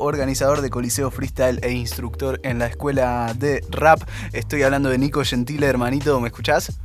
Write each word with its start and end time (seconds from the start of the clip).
organizador 0.00 0.60
de 0.60 0.70
Coliseo 0.70 1.10
Freestyle 1.10 1.58
e 1.60 1.72
instructor 1.72 2.38
en 2.44 2.60
la 2.60 2.66
escuela 2.66 3.34
de 3.34 3.64
rap. 3.68 4.00
Estoy 4.32 4.62
hablando 4.62 4.90
de 4.90 4.96
Nico 4.96 5.24
Gentile, 5.24 5.66
hermanito, 5.66 6.20
¿me 6.20 6.28
escuchás? 6.28 6.78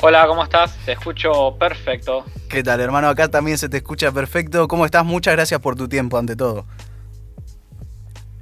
Hola, 0.00 0.26
¿cómo 0.26 0.42
estás? 0.42 0.76
Te 0.84 0.92
escucho 0.92 1.56
perfecto. 1.60 2.24
¿Qué 2.48 2.64
tal, 2.64 2.80
hermano? 2.80 3.08
Acá 3.08 3.28
también 3.28 3.56
se 3.56 3.68
te 3.68 3.76
escucha 3.76 4.10
perfecto. 4.10 4.66
¿Cómo 4.66 4.84
estás? 4.84 5.04
Muchas 5.04 5.34
gracias 5.34 5.60
por 5.60 5.76
tu 5.76 5.88
tiempo, 5.88 6.18
ante 6.18 6.34
todo. 6.34 6.66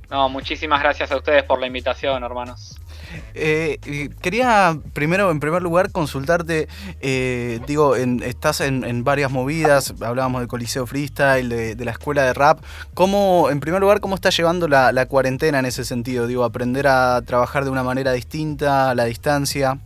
No, 0.08 0.30
muchísimas 0.30 0.80
gracias 0.80 1.12
a 1.12 1.18
ustedes 1.18 1.42
por 1.42 1.60
la 1.60 1.66
invitación, 1.66 2.24
hermanos. 2.24 2.79
Eh, 3.34 3.78
quería 4.20 4.78
primero, 4.92 5.30
en 5.30 5.40
primer 5.40 5.62
lugar, 5.62 5.92
consultarte, 5.92 6.68
eh, 7.00 7.60
digo, 7.66 7.96
estás 7.96 8.60
en, 8.60 9.04
varias 9.04 9.30
movidas, 9.30 9.94
hablábamos 10.00 10.42
de 10.42 10.48
Coliseo 10.48 10.86
Freestyle, 10.86 11.48
de, 11.48 11.84
la 11.84 11.90
escuela 11.90 12.24
de 12.24 12.34
rap. 12.34 12.60
¿Cómo, 12.94 13.48
en 13.50 13.60
primer 13.60 13.80
lugar, 13.80 14.00
cómo 14.00 14.14
estás 14.14 14.36
llevando 14.36 14.68
la, 14.68 14.92
la, 14.92 15.06
cuarentena 15.06 15.58
en 15.58 15.66
ese 15.66 15.84
sentido? 15.84 16.26
Digo, 16.26 16.44
aprender 16.44 16.86
a 16.86 17.22
trabajar 17.22 17.64
de 17.64 17.70
una 17.70 17.82
manera 17.82 18.12
distinta, 18.12 18.90
a 18.90 18.94
la 18.94 19.04
distancia. 19.04 19.78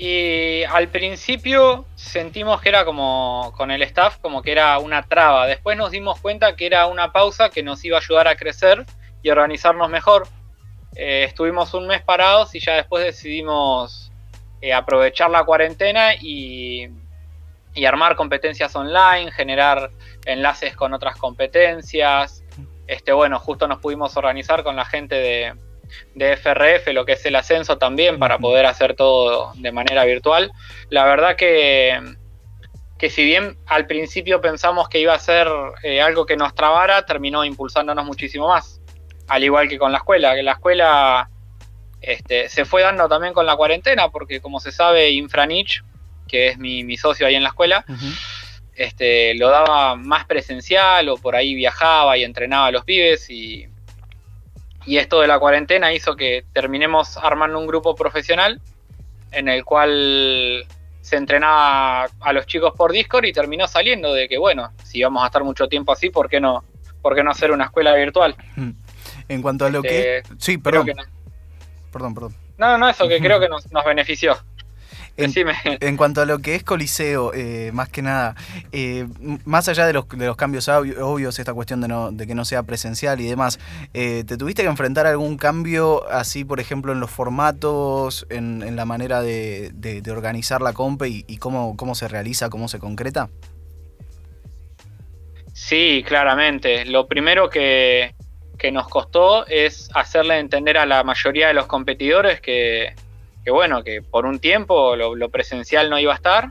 Y 0.00 0.62
al 0.62 0.88
principio 0.88 1.84
sentimos 1.96 2.60
que 2.60 2.68
era 2.68 2.84
como 2.84 3.52
con 3.56 3.72
el 3.72 3.82
staff, 3.82 4.18
como 4.18 4.42
que 4.42 4.52
era 4.52 4.78
una 4.78 5.02
traba. 5.02 5.46
Después 5.46 5.76
nos 5.76 5.90
dimos 5.90 6.20
cuenta 6.20 6.54
que 6.54 6.66
era 6.66 6.86
una 6.86 7.10
pausa 7.10 7.50
que 7.50 7.64
nos 7.64 7.84
iba 7.84 7.98
a 7.98 8.00
ayudar 8.00 8.28
a 8.28 8.36
crecer 8.36 8.86
y 9.24 9.30
organizarnos 9.30 9.90
mejor. 9.90 10.28
Eh, 10.94 11.24
estuvimos 11.24 11.74
un 11.74 11.86
mes 11.86 12.02
parados 12.02 12.54
y 12.54 12.60
ya 12.60 12.74
después 12.74 13.04
decidimos 13.04 14.10
eh, 14.60 14.72
aprovechar 14.72 15.30
la 15.30 15.44
cuarentena 15.44 16.14
y, 16.14 16.88
armar 17.86 18.16
competencias 18.16 18.74
online, 18.74 19.30
generar 19.30 19.90
enlaces 20.26 20.74
con 20.74 20.92
otras 20.94 21.16
competencias. 21.16 22.42
Este, 22.88 23.12
bueno, 23.12 23.38
justo 23.38 23.68
nos 23.68 23.78
pudimos 23.78 24.16
organizar 24.16 24.64
con 24.64 24.74
la 24.74 24.84
gente 24.84 25.14
de, 25.14 25.54
de 26.16 26.36
FRF, 26.36 26.88
lo 26.92 27.04
que 27.04 27.12
es 27.12 27.24
el 27.26 27.36
ascenso 27.36 27.78
también, 27.78 28.18
para 28.18 28.38
poder 28.38 28.66
hacer 28.66 28.96
todo 28.96 29.52
de 29.54 29.70
manera 29.70 30.04
virtual. 30.04 30.50
La 30.90 31.04
verdad 31.04 31.36
que, 31.36 32.00
que 32.98 33.10
si 33.10 33.24
bien 33.24 33.56
al 33.66 33.86
principio 33.86 34.40
pensamos 34.40 34.88
que 34.88 34.98
iba 34.98 35.14
a 35.14 35.18
ser 35.20 35.46
eh, 35.84 36.00
algo 36.02 36.26
que 36.26 36.36
nos 36.36 36.56
trabara, 36.56 37.06
terminó 37.06 37.44
impulsándonos 37.44 38.04
muchísimo 38.04 38.48
más 38.48 38.77
al 39.28 39.44
igual 39.44 39.68
que 39.68 39.78
con 39.78 39.92
la 39.92 39.98
escuela, 39.98 40.34
que 40.34 40.42
la 40.42 40.52
escuela 40.52 41.28
este, 42.00 42.48
se 42.48 42.64
fue 42.64 42.82
dando 42.82 43.08
también 43.08 43.34
con 43.34 43.46
la 43.46 43.56
cuarentena, 43.56 44.08
porque 44.08 44.40
como 44.40 44.60
se 44.60 44.72
sabe, 44.72 45.10
Infranich, 45.10 45.82
que 46.26 46.48
es 46.48 46.58
mi, 46.58 46.96
socio 46.96 47.26
ahí 47.26 47.34
en 47.34 47.42
la 47.42 47.50
escuela, 47.50 47.84
este, 48.74 49.34
lo 49.34 49.48
daba 49.50 49.96
más 49.96 50.24
presencial 50.26 51.08
o 51.08 51.16
por 51.16 51.36
ahí 51.36 51.54
viajaba 51.54 52.16
y 52.16 52.24
entrenaba 52.24 52.66
a 52.66 52.70
los 52.70 52.84
pibes 52.84 53.28
y, 53.30 53.66
y 54.86 54.98
esto 54.98 55.20
de 55.20 55.26
la 55.26 55.38
cuarentena 55.38 55.92
hizo 55.92 56.16
que 56.16 56.44
terminemos 56.52 57.16
armando 57.16 57.58
un 57.58 57.66
grupo 57.66 57.94
profesional 57.94 58.60
en 59.32 59.48
el 59.48 59.64
cual 59.64 60.66
se 61.00 61.16
entrenaba 61.16 62.06
a 62.20 62.32
los 62.32 62.46
chicos 62.46 62.72
por 62.76 62.92
Discord 62.92 63.24
y 63.24 63.32
terminó 63.32 63.66
saliendo 63.66 64.12
de 64.12 64.28
que, 64.28 64.38
bueno, 64.38 64.72
si 64.84 65.02
vamos 65.02 65.22
a 65.22 65.26
estar 65.26 65.42
mucho 65.42 65.66
tiempo 65.66 65.92
así, 65.92 66.10
¿por 66.10 66.28
qué 66.28 66.40
no, 66.40 66.64
por 67.02 67.14
qué 67.14 67.22
no 67.22 67.30
hacer 67.30 67.50
una 67.50 67.64
escuela 67.64 67.94
virtual? 67.94 68.36
En 69.28 69.42
cuanto 69.42 69.66
a 69.66 69.70
lo 69.70 69.82
que... 69.82 70.18
Este, 70.18 70.34
sí, 70.38 70.58
perdón. 70.58 70.88
Perdón, 71.92 72.14
perdón. 72.14 72.34
No, 72.58 72.76
no, 72.76 72.88
eso 72.88 73.08
que 73.08 73.20
creo 73.20 73.38
que 73.38 73.48
nos, 73.48 73.64
benefició. 73.86 74.36
En, 75.16 75.32
en, 75.80 75.96
cuanto 75.96 76.20
a 76.20 76.26
lo 76.26 76.38
que 76.38 76.54
es 76.54 76.62
Coliseo, 76.62 77.32
eh, 77.34 77.70
más 77.72 77.88
que 77.88 78.02
nada, 78.02 78.36
eh, 78.70 79.06
más 79.44 79.68
allá 79.68 79.84
de 79.84 79.92
los, 79.92 80.08
de 80.08 80.26
los 80.26 80.36
cambios 80.36 80.68
obvios, 80.68 81.40
esta 81.40 81.54
cuestión 81.54 81.80
de, 81.80 81.88
no, 81.88 82.12
de 82.12 82.24
que 82.26 82.36
no 82.36 82.44
sea 82.44 82.62
presencial 82.62 83.20
y 83.20 83.26
demás, 83.26 83.58
eh, 83.94 84.22
¿te 84.24 84.36
tuviste 84.36 84.62
que 84.62 84.68
enfrentar 84.68 85.06
algún 85.06 85.36
cambio 85.36 86.08
así, 86.08 86.44
por 86.44 86.60
ejemplo, 86.60 86.92
en 86.92 87.00
los 87.00 87.10
formatos, 87.10 88.26
en, 88.30 88.76
la 88.76 88.84
manera 88.84 89.20
de, 89.20 90.02
organizar 90.08 90.62
la 90.62 90.72
compe 90.72 91.08
y, 91.08 91.24
y, 91.26 91.38
cómo, 91.38 91.76
cómo 91.76 91.96
se 91.96 92.06
realiza, 92.06 92.48
cómo 92.48 92.68
se 92.68 92.78
concreta? 92.78 93.28
Sí, 95.52 96.04
claramente. 96.06 96.84
Lo 96.84 97.08
primero 97.08 97.50
que, 97.50 98.14
que 98.58 98.72
nos 98.72 98.88
costó 98.88 99.46
es 99.46 99.88
hacerle 99.94 100.38
entender 100.38 100.76
a 100.76 100.84
la 100.84 101.04
mayoría 101.04 101.48
de 101.48 101.54
los 101.54 101.66
competidores 101.66 102.40
que, 102.40 102.94
bueno, 103.46 103.82
que 103.84 104.02
por 104.02 104.26
un 104.26 104.40
tiempo 104.40 104.96
lo, 104.96 105.28
presencial 105.30 105.88
no 105.88 105.98
iba 105.98 106.12
a 106.12 106.16
estar. 106.16 106.50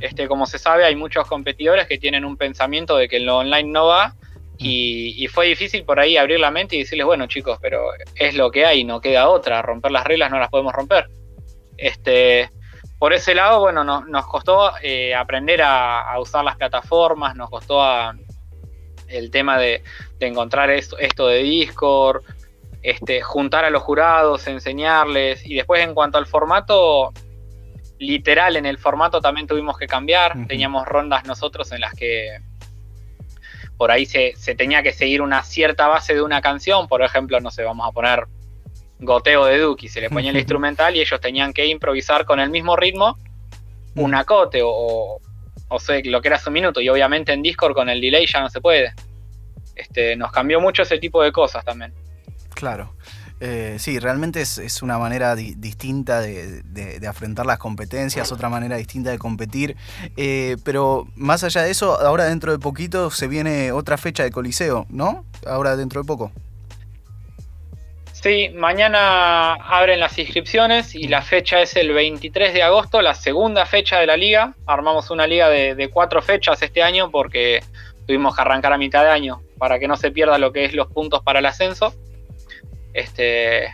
Este, 0.00 0.28
como 0.28 0.46
se 0.46 0.58
sabe, 0.58 0.84
hay 0.84 0.94
muchos 0.94 1.26
competidores 1.26 1.88
que 1.88 1.98
tienen 1.98 2.24
un 2.24 2.36
pensamiento 2.36 2.96
de 2.96 3.08
que 3.08 3.18
lo 3.18 3.38
online 3.38 3.70
no 3.70 3.86
va 3.86 4.14
y, 4.56 5.26
fue 5.28 5.46
difícil 5.46 5.84
por 5.84 5.98
ahí 5.98 6.16
abrir 6.16 6.38
la 6.38 6.50
mente 6.50 6.76
y 6.76 6.80
decirles, 6.80 7.06
bueno 7.06 7.26
chicos, 7.26 7.58
pero 7.62 7.86
es 8.14 8.34
lo 8.34 8.50
que 8.50 8.66
hay, 8.66 8.84
no 8.84 9.00
queda 9.00 9.28
otra, 9.28 9.62
romper 9.62 9.90
las 9.90 10.04
reglas 10.04 10.30
no 10.30 10.38
las 10.38 10.50
podemos 10.50 10.74
romper. 10.74 11.08
Este, 11.78 12.50
por 12.98 13.14
ese 13.14 13.34
lado, 13.34 13.60
bueno, 13.60 13.82
nos 13.82 14.26
costó 14.26 14.72
eh, 14.82 15.14
aprender 15.14 15.62
a, 15.62 16.02
a, 16.02 16.20
usar 16.20 16.44
las 16.44 16.56
plataformas, 16.56 17.34
nos 17.34 17.48
costó 17.48 17.82
a, 17.82 18.14
el 19.10 19.30
tema 19.30 19.58
de, 19.58 19.82
encontrar 20.20 20.70
esto, 20.70 20.98
esto, 20.98 21.26
de 21.26 21.42
Discord, 21.42 22.22
este, 22.82 23.20
juntar 23.22 23.64
a 23.64 23.70
los 23.70 23.82
jurados, 23.82 24.46
enseñarles. 24.46 25.44
Y 25.44 25.54
después 25.54 25.82
en 25.82 25.94
cuanto 25.94 26.18
al 26.18 26.26
formato, 26.26 27.12
literal, 27.98 28.56
en 28.56 28.66
el 28.66 28.78
formato 28.78 29.20
también 29.20 29.46
tuvimos 29.46 29.76
que 29.78 29.86
cambiar. 29.86 30.46
Teníamos 30.46 30.86
rondas 30.86 31.24
nosotros 31.26 31.70
en 31.72 31.80
las 31.80 31.94
que 31.94 32.38
por 33.76 33.90
ahí 33.90 34.04
se, 34.04 34.34
tenía 34.56 34.82
que 34.82 34.92
seguir 34.92 35.22
una 35.22 35.42
cierta 35.42 35.88
base 35.88 36.14
de 36.14 36.20
una 36.20 36.42
canción. 36.42 36.86
Por 36.86 37.02
ejemplo, 37.02 37.40
no 37.40 37.50
sé, 37.50 37.64
vamos 37.64 37.88
a 37.88 37.92
poner 37.92 38.26
goteo 38.98 39.46
de 39.46 39.58
Duki, 39.58 39.88
se 39.88 40.02
le 40.02 40.10
ponía 40.10 40.32
el 40.32 40.36
instrumental 40.38 40.94
y 40.96 41.00
ellos 41.00 41.18
tenían 41.18 41.54
que 41.54 41.64
improvisar 41.66 42.26
con 42.26 42.40
el 42.40 42.50
mismo 42.50 42.76
ritmo 42.76 43.16
un 43.96 44.14
acote 44.14 44.60
o, 44.62 45.18
o 45.70 45.78
sea, 45.78 46.00
lo 46.04 46.20
que 46.20 46.28
era 46.28 46.38
su 46.38 46.50
minuto. 46.50 46.80
Y 46.80 46.88
obviamente 46.88 47.32
en 47.32 47.42
Discord 47.42 47.74
con 47.74 47.88
el 47.88 48.00
delay 48.00 48.26
ya 48.26 48.40
no 48.40 48.50
se 48.50 48.60
puede. 48.60 48.92
Este, 49.74 50.14
nos 50.16 50.30
cambió 50.30 50.60
mucho 50.60 50.82
ese 50.82 50.98
tipo 50.98 51.22
de 51.22 51.32
cosas 51.32 51.64
también. 51.64 51.94
Claro. 52.54 52.92
Eh, 53.42 53.76
sí, 53.78 53.98
realmente 53.98 54.42
es, 54.42 54.82
una 54.82 54.98
manera 54.98 55.34
distinta 55.34 56.20
de, 56.20 57.00
afrontar 57.08 57.46
las 57.46 57.58
competencias, 57.58 58.30
otra 58.32 58.50
manera 58.50 58.76
distinta 58.76 59.10
de 59.10 59.18
competir. 59.18 59.76
Eh, 60.16 60.58
pero 60.62 61.08
más 61.14 61.42
allá 61.42 61.62
de 61.62 61.70
eso, 61.70 61.98
ahora 61.98 62.24
dentro 62.24 62.52
de 62.52 62.58
poquito 62.58 63.10
se 63.10 63.28
viene 63.28 63.72
otra 63.72 63.96
fecha 63.96 64.24
de 64.24 64.30
Coliseo, 64.30 64.86
¿no? 64.90 65.24
Ahora 65.46 65.76
dentro 65.76 66.02
de 66.02 66.06
poco. 66.06 66.32
Sí, 68.22 68.50
mañana 68.50 69.54
abren 69.54 69.98
las 69.98 70.18
inscripciones 70.18 70.94
y 70.94 71.08
la 71.08 71.22
fecha 71.22 71.62
es 71.62 71.74
el 71.76 71.90
23 71.94 72.52
de 72.52 72.62
agosto, 72.62 73.00
la 73.00 73.14
segunda 73.14 73.64
fecha 73.64 73.98
de 73.98 74.06
la 74.06 74.18
liga. 74.18 74.54
Armamos 74.66 75.10
una 75.10 75.26
liga 75.26 75.48
de, 75.48 75.88
cuatro 75.90 76.20
fechas 76.20 76.60
este 76.60 76.82
año 76.82 77.10
porque 77.10 77.62
tuvimos 78.06 78.36
que 78.36 78.42
arrancar 78.42 78.74
a 78.74 78.78
mitad 78.78 79.04
de 79.04 79.10
año 79.10 79.40
para 79.56 79.78
que 79.78 79.88
no 79.88 79.96
se 79.96 80.10
pierda 80.10 80.36
lo 80.36 80.52
que 80.52 80.66
es 80.66 80.74
los 80.74 80.88
puntos 80.88 81.22
para 81.22 81.38
el 81.38 81.46
ascenso. 81.46 81.94
Este, 82.92 83.72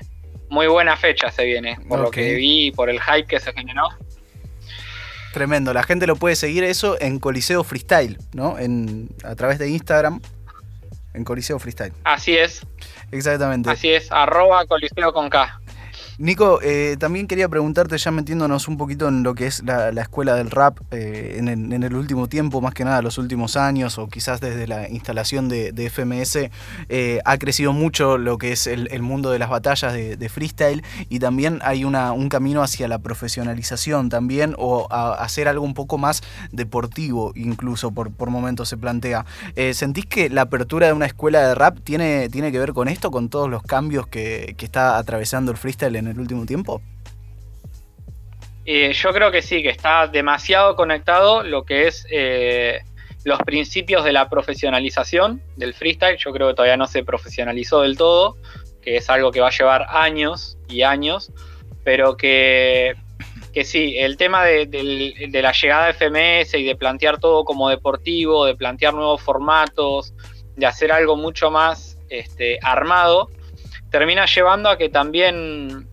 muy 0.48 0.68
buena 0.68 0.96
fecha 0.96 1.28
se 1.32 1.44
viene, 1.44 1.76
por 1.88 1.98
lo 1.98 2.12
que 2.12 2.34
vi 2.34 2.66
y 2.66 2.70
por 2.70 2.88
el 2.88 3.00
hype 3.00 3.26
que 3.26 3.40
se 3.40 3.52
generó. 3.52 3.88
Tremendo, 5.32 5.74
la 5.74 5.82
gente 5.82 6.06
lo 6.06 6.14
puede 6.14 6.36
seguir 6.36 6.62
eso 6.62 6.96
en 7.00 7.18
Coliseo 7.18 7.64
Freestyle, 7.64 8.16
¿no? 8.32 8.60
En, 8.60 9.08
a 9.24 9.34
través 9.34 9.58
de 9.58 9.68
Instagram, 9.68 10.20
en 11.14 11.24
Coliseo 11.24 11.58
Freestyle. 11.58 11.92
Así 12.04 12.36
es. 12.36 12.64
Exactamente. 13.10 13.70
Así 13.70 13.90
es, 13.92 14.10
arroba 14.10 14.66
coliseo 14.66 15.12
con 15.12 15.30
K. 15.30 15.60
Nico, 16.18 16.60
eh, 16.62 16.96
también 16.98 17.26
quería 17.26 17.46
preguntarte, 17.46 17.98
ya 17.98 18.10
metiéndonos 18.10 18.68
un 18.68 18.78
poquito 18.78 19.06
en 19.08 19.22
lo 19.22 19.34
que 19.34 19.46
es 19.46 19.62
la, 19.64 19.90
escuela 20.00 20.34
del 20.34 20.50
rap 20.50 20.78
eh, 20.90 21.36
en, 21.38 21.82
el, 21.82 21.94
último 21.94 22.26
tiempo, 22.26 22.62
más 22.62 22.72
que 22.72 22.86
nada 22.86 23.02
los 23.02 23.18
últimos 23.18 23.54
años, 23.58 23.98
o 23.98 24.08
quizás 24.08 24.40
desde 24.40 24.66
la 24.66 24.88
instalación 24.88 25.50
de, 25.50 25.90
FMS, 25.90 26.50
eh, 26.88 27.20
ha 27.22 27.36
crecido 27.36 27.74
mucho 27.74 28.16
lo 28.16 28.38
que 28.38 28.52
es 28.52 28.66
el, 28.66 29.02
mundo 29.02 29.30
de 29.30 29.38
las 29.38 29.50
batallas 29.50 29.92
de, 29.92 30.28
freestyle 30.30 30.82
y 31.10 31.18
también 31.18 31.60
hay 31.62 31.84
una, 31.84 32.12
un 32.12 32.30
camino 32.30 32.62
hacia 32.62 32.88
la 32.88 32.98
profesionalización 32.98 34.08
también, 34.08 34.54
o 34.56 34.86
a, 34.90 35.12
hacer 35.22 35.48
algo 35.48 35.66
un 35.66 35.74
poco 35.74 35.98
más 35.98 36.22
deportivo, 36.50 37.32
incluso 37.34 37.90
por, 37.90 38.10
por 38.10 38.30
momentos 38.30 38.70
se 38.70 38.78
plantea. 38.78 39.26
¿Sentís 39.74 40.06
que 40.06 40.30
la 40.30 40.42
apertura 40.42 40.86
de 40.86 40.94
una 40.94 41.06
escuela 41.06 41.46
de 41.46 41.54
rap 41.54 41.78
tiene, 41.84 42.30
tiene 42.30 42.52
que 42.52 42.58
ver 42.58 42.72
con 42.72 42.88
esto, 42.88 43.10
con 43.10 43.28
todos 43.28 43.50
los 43.50 43.62
cambios 43.62 44.06
que, 44.06 44.54
que 44.56 44.64
está 44.64 44.96
atravesando 44.96 45.52
el 45.52 45.58
freestyle 45.58 45.96
en 45.96 46.05
en 46.06 46.12
el 46.12 46.20
último 46.20 46.46
tiempo? 46.46 46.80
Eh, 48.64 48.92
yo 48.92 49.12
creo 49.12 49.30
que 49.30 49.42
sí, 49.42 49.62
que 49.62 49.70
está 49.70 50.08
demasiado 50.08 50.74
conectado 50.74 51.44
lo 51.44 51.64
que 51.64 51.86
es 51.86 52.06
eh, 52.10 52.80
los 53.24 53.38
principios 53.40 54.04
de 54.04 54.12
la 54.12 54.28
profesionalización 54.28 55.42
del 55.56 55.74
freestyle. 55.74 56.16
Yo 56.16 56.32
creo 56.32 56.48
que 56.48 56.54
todavía 56.54 56.76
no 56.76 56.86
se 56.86 57.04
profesionalizó 57.04 57.82
del 57.82 57.96
todo, 57.96 58.36
que 58.82 58.96
es 58.96 59.10
algo 59.10 59.30
que 59.30 59.40
va 59.40 59.48
a 59.48 59.52
llevar 59.52 59.86
años 59.88 60.58
y 60.68 60.82
años, 60.82 61.32
pero 61.84 62.16
que, 62.16 62.94
que 63.52 63.64
sí, 63.64 63.96
el 63.98 64.16
tema 64.16 64.44
de, 64.44 64.68
la 65.32 65.52
llegada 65.52 65.86
de 65.86 65.92
FMS 65.94 66.54
y 66.54 66.64
de 66.64 66.76
plantear 66.76 67.18
todo 67.18 67.44
como 67.44 67.68
deportivo, 67.68 68.44
de 68.44 68.54
plantear 68.54 68.94
nuevos 68.94 69.22
formatos, 69.22 70.14
de 70.56 70.66
hacer 70.66 70.92
algo 70.92 71.16
mucho 71.16 71.50
más 71.50 71.98
este, 72.08 72.58
armado, 72.62 73.30
termina 73.90 74.26
llevando 74.26 74.68
a 74.68 74.76
que 74.76 74.88
también, 74.88 75.88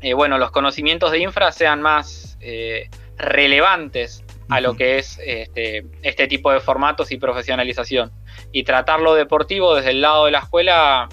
eh, 0.00 0.14
bueno, 0.14 0.38
los 0.38 0.50
conocimientos 0.50 1.12
de 1.12 1.18
infra 1.18 1.52
sean 1.52 1.82
más 1.82 2.38
eh, 2.40 2.88
relevantes 3.16 4.24
a 4.48 4.60
lo 4.60 4.74
que 4.74 4.98
es 4.98 5.20
este, 5.24 5.84
este 6.02 6.26
tipo 6.26 6.50
de 6.52 6.60
formatos 6.60 7.12
y 7.12 7.18
profesionalización. 7.18 8.10
Y 8.52 8.64
tratarlo 8.64 9.14
deportivo 9.14 9.76
desde 9.76 9.90
el 9.90 10.00
lado 10.00 10.24
de 10.24 10.32
la 10.32 10.40
escuela 10.40 11.08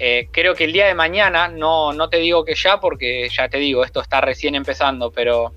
eh, 0.00 0.28
creo 0.30 0.54
que 0.54 0.62
el 0.62 0.72
día 0.72 0.86
de 0.86 0.94
mañana, 0.94 1.48
no, 1.48 1.92
no 1.92 2.08
te 2.08 2.18
digo 2.18 2.44
que 2.44 2.54
ya, 2.54 2.78
porque 2.78 3.28
ya 3.30 3.48
te 3.48 3.58
digo, 3.58 3.82
esto 3.82 4.00
está 4.00 4.20
recién 4.20 4.54
empezando, 4.54 5.10
pero 5.10 5.52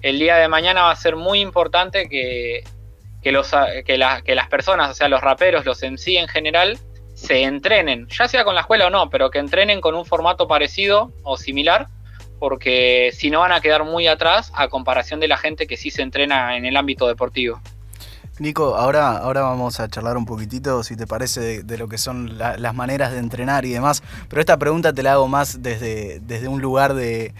el 0.00 0.20
día 0.20 0.36
de 0.36 0.46
mañana 0.46 0.82
va 0.82 0.92
a 0.92 0.96
ser 0.96 1.16
muy 1.16 1.40
importante 1.40 2.08
que, 2.08 2.62
los, 3.24 3.50
que, 3.84 3.98
las 3.98 4.48
personas, 4.48 4.90
o 4.92 4.94
sea, 4.94 5.08
los 5.08 5.20
raperos, 5.20 5.64
los 5.64 5.82
en 5.82 5.98
sí 5.98 6.16
en 6.16 6.28
general, 6.28 6.78
se 7.20 7.42
entrenen, 7.42 8.08
ya 8.08 8.28
sea 8.28 8.44
con 8.44 8.54
la 8.54 8.62
escuela 8.62 8.86
o 8.86 8.90
no, 8.90 9.10
pero 9.10 9.30
que 9.30 9.38
entrenen 9.38 9.82
con 9.82 9.94
un 9.94 10.06
formato 10.06 10.48
parecido 10.48 11.12
o 11.22 11.36
similar, 11.36 11.88
porque 12.38 13.10
si 13.12 13.30
no 13.30 13.40
van 13.40 13.52
a 13.52 13.60
quedar 13.60 13.84
muy 13.84 14.06
atrás 14.06 14.50
a 14.54 14.68
comparación 14.68 15.20
de 15.20 15.28
la 15.28 15.36
gente 15.36 15.66
que 15.66 15.76
sí 15.76 15.90
se 15.90 16.00
entrena 16.00 16.56
en 16.56 16.64
el 16.64 16.78
ámbito 16.78 17.06
deportivo. 17.06 17.60
Nico, 18.40 18.74
ahora, 18.74 19.18
ahora 19.18 19.42
vamos 19.42 19.80
a 19.80 19.88
charlar 19.88 20.16
un 20.16 20.24
poquitito, 20.24 20.82
si 20.82 20.96
te 20.96 21.06
parece, 21.06 21.62
de, 21.62 21.76
lo 21.76 21.88
que 21.88 21.98
son 21.98 22.38
las 22.38 22.74
maneras 22.74 23.12
de 23.12 23.18
entrenar 23.18 23.66
y 23.66 23.70
demás. 23.70 24.02
Pero 24.30 24.40
esta 24.40 24.56
pregunta 24.56 24.94
te 24.94 25.02
la 25.02 25.12
hago 25.12 25.28
más 25.28 25.62
desde, 25.62 26.20
desde 26.20 26.48
un 26.48 26.62
lugar 26.62 26.94
de, 26.94 27.34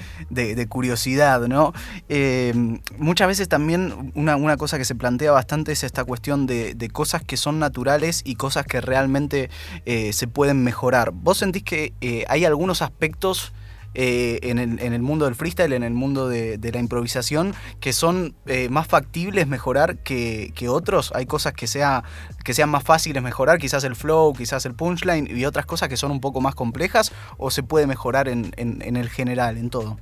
curiosidad, 0.69 1.41
¿no? 1.49 1.73
Eh, 2.11 2.53
muchas 2.99 3.29
veces 3.29 3.49
también 3.49 4.13
una, 4.15 4.59
cosa 4.59 4.77
que 4.77 4.85
se 4.85 4.95
plantea 4.95 5.33
bastante 5.33 5.73
es 5.73 5.85
esta 5.85 6.05
cuestión 6.05 6.47
de, 6.47 6.91
cosas 6.93 7.25
que 7.25 7.39
son 7.39 7.59
naturales 7.59 8.21
y 8.27 8.35
cosas 8.35 8.67
que 8.67 8.83
realmente 8.83 9.49
eh, 9.87 10.13
se 10.13 10.29
pueden 10.29 10.63
mejorar. 10.63 11.13
¿Vos 11.13 11.39
sentís 11.39 11.63
que 11.63 11.95
eh, 12.03 12.27
hay 12.29 12.45
algunos 12.45 12.83
aspectos 12.83 13.55
eh, 13.93 14.39
en, 14.43 14.59
el, 14.59 15.03
mundo 15.03 15.25
del 15.25 15.35
freestyle, 15.35 15.73
en 15.73 15.83
el 15.83 15.95
mundo 15.95 16.29
de, 16.29 16.59
la 16.73 16.79
improvisación, 16.79 17.55
que 17.81 17.93
son 17.93 18.37
eh, 18.47 18.69
más 18.69 18.87
factibles 18.87 19.49
mejorar 19.49 19.99
que, 19.99 20.53
otros. 20.69 21.11
Hay 21.15 21.27
cosas 21.27 21.55
que, 21.55 21.67
sea, 21.67 22.05
que 22.45 22.55
sean 22.55 22.69
más 22.69 22.85
fáciles 22.85 23.23
mejorar, 23.23 23.59
quizás 23.59 23.83
el 23.83 23.97
flow, 23.97 24.33
quizás 24.35 24.65
el 24.65 24.75
punchline, 24.75 25.29
y 25.37 25.45
otras 25.45 25.67
cosas 25.67 25.89
que 25.89 25.97
son 25.97 26.13
un 26.13 26.21
poco 26.21 26.41
más 26.41 26.55
complejas, 26.55 27.13
o 27.37 27.51
se 27.51 27.63
puede 27.63 27.87
mejorar 27.87 28.29
en, 28.29 28.53
el 28.57 29.09
general, 29.11 29.57
en 29.57 29.71
todo. 29.71 29.99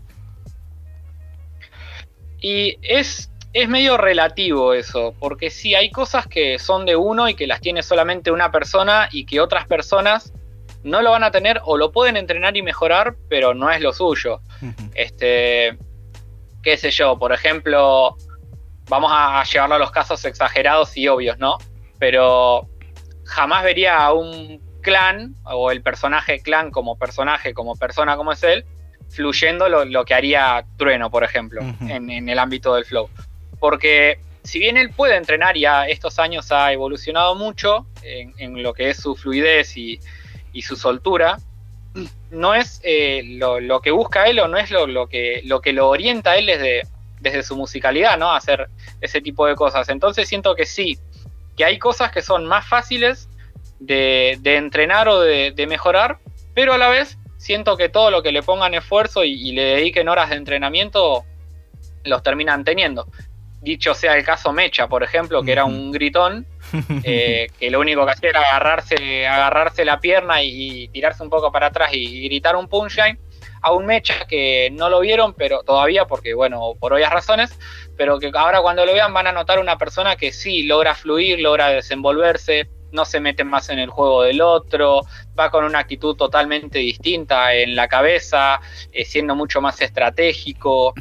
Y 2.40 2.76
es, 2.82 3.30
es 3.54 3.68
medio 3.68 3.96
relativo 3.96 4.74
eso, 4.74 5.14
porque 5.18 5.48
sí, 5.50 5.74
hay 5.74 5.90
cosas 5.90 6.26
que 6.26 6.58
son 6.58 6.84
de 6.84 6.94
uno 6.94 7.28
y 7.28 7.34
que 7.34 7.46
las 7.46 7.60
tiene 7.62 7.82
solamente 7.82 8.30
una 8.30 8.52
persona 8.52 9.08
y 9.10 9.24
que 9.24 9.40
otras 9.40 9.66
personas 9.66 10.32
no 10.82 11.02
lo 11.02 11.10
van 11.10 11.24
a 11.24 11.30
tener 11.30 11.60
o 11.64 11.76
lo 11.76 11.92
pueden 11.92 12.16
entrenar 12.16 12.56
y 12.56 12.62
mejorar, 12.62 13.16
pero 13.28 13.54
no 13.54 13.70
es 13.70 13.80
lo 13.80 13.92
suyo. 13.92 14.40
Este, 14.94 15.76
qué 16.62 16.76
sé 16.76 16.90
yo, 16.90 17.18
por 17.18 17.32
ejemplo, 17.32 18.16
vamos 18.88 19.10
a 19.14 19.42
llevarlo 19.44 19.76
a 19.76 19.78
los 19.78 19.90
casos 19.90 20.24
exagerados 20.24 20.96
y 20.96 21.08
obvios, 21.08 21.38
¿no? 21.38 21.58
Pero 21.98 22.68
jamás 23.24 23.64
vería 23.64 23.98
a 23.98 24.12
un 24.12 24.60
clan 24.80 25.34
o 25.44 25.70
el 25.70 25.82
personaje 25.82 26.40
clan 26.40 26.70
como 26.70 26.96
personaje, 26.96 27.54
como 27.54 27.76
persona 27.76 28.16
como 28.16 28.32
es 28.32 28.42
él, 28.42 28.64
fluyendo 29.10 29.68
lo, 29.68 30.04
que 30.04 30.14
haría 30.14 30.64
Trueno, 30.76 31.10
por 31.10 31.24
ejemplo, 31.24 31.60
en, 31.80 32.28
el 32.28 32.38
ámbito 32.38 32.74
del 32.74 32.84
flow. 32.84 33.10
Porque 33.58 34.20
si 34.44 34.58
bien 34.58 34.76
él 34.76 34.90
puede 34.90 35.16
entrenar 35.16 35.56
y 35.56 35.64
a 35.64 35.88
estos 35.88 36.18
años 36.18 36.52
ha 36.52 36.72
evolucionado 36.72 37.34
mucho 37.34 37.86
en 38.02 38.62
lo 38.62 38.72
que 38.72 38.90
es 38.90 38.98
su 38.98 39.16
fluidez 39.16 39.76
y, 39.76 40.00
y 40.52 40.62
su 40.62 40.76
soltura, 40.76 41.38
no 42.30 42.54
es 42.54 42.80
eh, 42.84 43.22
lo, 43.24 43.80
que 43.80 43.90
busca 43.90 44.26
él 44.26 44.38
o 44.40 44.48
no 44.48 44.58
es 44.58 44.70
lo, 44.70 45.08
que, 45.08 45.42
lo 45.44 45.60
que 45.60 45.72
lo 45.72 45.88
orienta 45.88 46.32
a 46.32 46.36
él 46.36 46.46
desde, 46.46 46.82
desde 47.20 47.42
su 47.42 47.56
musicalidad, 47.56 48.18
¿no? 48.18 48.30
A 48.30 48.36
hacer 48.36 48.68
ese 49.00 49.20
tipo 49.20 49.46
de 49.46 49.54
cosas. 49.54 49.88
Entonces 49.88 50.28
siento 50.28 50.54
que 50.54 50.66
sí, 50.66 50.98
que 51.56 51.64
hay 51.64 51.78
cosas 51.78 52.12
que 52.12 52.22
son 52.22 52.46
más 52.46 52.66
fáciles 52.68 53.28
de, 53.80 54.38
entrenar 54.44 55.08
o 55.08 55.20
de, 55.20 55.66
mejorar, 55.68 56.18
pero 56.54 56.74
a 56.74 56.78
la 56.78 56.88
vez 56.88 57.18
siento 57.36 57.76
que 57.76 57.88
todo 57.88 58.10
lo 58.10 58.22
que 58.22 58.32
le 58.32 58.42
pongan 58.42 58.74
esfuerzo 58.74 59.24
y 59.24 59.52
le 59.52 59.62
dediquen 59.62 60.08
horas 60.08 60.30
de 60.30 60.36
entrenamiento 60.36 61.24
los 62.04 62.22
terminan 62.22 62.64
teniendo. 62.64 63.06
Dicho 63.60 63.94
sea 63.94 64.16
el 64.16 64.24
caso 64.24 64.52
Mecha, 64.52 64.88
por 64.88 65.02
ejemplo, 65.02 65.42
que 65.42 65.52
era 65.52 65.64
un 65.64 65.90
gritón, 65.90 66.46
eh, 67.04 67.48
que 67.58 67.70
lo 67.70 67.80
único 67.80 68.04
que 68.04 68.12
hacía 68.12 68.30
era 68.30 68.40
agarrarse, 68.40 69.26
agarrarse 69.26 69.84
la 69.84 70.00
pierna 70.00 70.42
y, 70.42 70.88
tirarse 70.88 71.22
un 71.22 71.30
poco 71.30 71.52
para 71.52 71.66
atrás 71.66 71.90
y, 71.92 72.24
gritar 72.24 72.56
un 72.56 72.68
punchline, 72.68 73.18
a 73.60 73.72
un 73.72 73.86
Mecha 73.86 74.26
que 74.26 74.70
no 74.72 74.88
lo 74.88 75.00
vieron, 75.00 75.34
pero 75.34 75.62
todavía, 75.62 76.06
porque 76.06 76.34
bueno, 76.34 76.74
por 76.78 76.92
obvias 76.92 77.12
razones, 77.12 77.58
pero 77.96 78.18
que 78.18 78.30
ahora 78.34 78.60
cuando 78.60 78.86
lo 78.86 78.92
vean 78.92 79.12
van 79.12 79.26
a 79.26 79.32
notar 79.32 79.58
una 79.58 79.76
persona 79.76 80.16
que 80.16 80.32
sí 80.32 80.62
logra 80.62 80.94
fluir, 80.94 81.40
logra 81.40 81.68
desenvolverse, 81.68 82.68
no 82.92 83.04
se 83.04 83.20
mete 83.20 83.44
más 83.44 83.68
en 83.68 83.78
el 83.78 83.90
juego 83.90 84.22
del 84.22 84.40
otro, 84.40 85.02
va 85.38 85.50
con 85.50 85.64
una 85.64 85.80
actitud 85.80 86.16
totalmente 86.16 86.78
distinta 86.78 87.54
en 87.54 87.74
la 87.74 87.88
cabeza, 87.88 88.60
eh, 88.92 89.04
siendo 89.04 89.34
mucho 89.34 89.60
más 89.60 89.80
estratégico, 89.80 90.94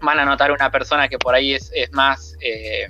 van 0.00 0.18
a 0.20 0.24
notar 0.24 0.52
una 0.52 0.70
persona 0.70 1.08
que 1.08 1.18
por 1.18 1.34
ahí 1.34 1.54
es, 1.54 1.72
más 1.92 2.36
eh, 2.40 2.88